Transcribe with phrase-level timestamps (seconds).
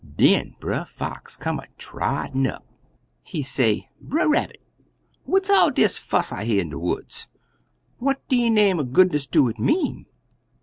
[0.17, 2.65] Den Brer Fox come a trottin' up.
[3.21, 4.57] He say, 'Brer Rabbit,
[5.25, 7.27] what's all dis fuss I hear in de woods?
[7.99, 10.07] What de name er goodness do it mean?'